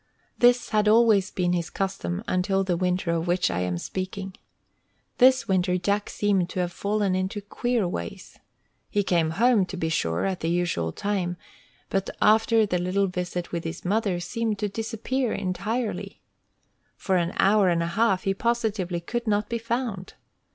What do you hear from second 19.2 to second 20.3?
not be found.